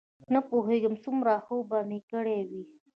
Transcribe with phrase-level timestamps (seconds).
[0.33, 2.63] نه پوهېږم څومره خوب به مې کړی وي.